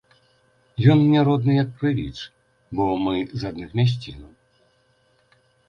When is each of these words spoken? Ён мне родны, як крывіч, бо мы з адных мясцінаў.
Ён 0.93 0.97
мне 1.09 1.19
родны, 1.27 1.53
як 1.63 1.69
крывіч, 1.83 2.15
бо 2.81 2.89
мы 3.05 3.15
з 3.39 3.53
адных 3.53 3.69
мясцінаў. 3.83 4.31